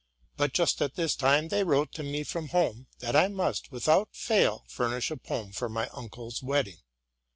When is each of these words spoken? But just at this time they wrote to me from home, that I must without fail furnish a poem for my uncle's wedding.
But 0.35 0.53
just 0.53 0.81
at 0.81 0.95
this 0.95 1.15
time 1.15 1.49
they 1.49 1.63
wrote 1.63 1.91
to 1.91 2.01
me 2.01 2.23
from 2.23 2.47
home, 2.47 2.87
that 3.01 3.15
I 3.15 3.27
must 3.27 3.71
without 3.71 4.15
fail 4.15 4.65
furnish 4.67 5.11
a 5.11 5.15
poem 5.17 5.51
for 5.51 5.69
my 5.69 5.89
uncle's 5.89 6.41
wedding. 6.41 6.79